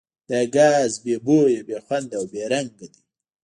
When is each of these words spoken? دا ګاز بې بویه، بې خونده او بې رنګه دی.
دا 0.29 0.39
ګاز 0.55 0.91
بې 1.03 1.15
بویه، 1.25 1.61
بې 1.67 1.77
خونده 1.85 2.15
او 2.19 2.25
بې 2.31 2.43
رنګه 2.51 2.87
دی. 2.93 3.01